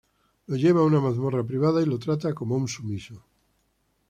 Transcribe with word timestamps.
Lo 0.47 0.55
lleva 0.55 0.79
a 0.81 0.87
una 0.89 0.99
mazmorra 1.03 1.43
privada 1.43 1.79
y 1.83 1.85
lo 1.85 1.99
trata 1.99 2.33
como 2.33 2.55
a 2.55 2.57
un 2.57 2.67
sumiso. 2.67 3.23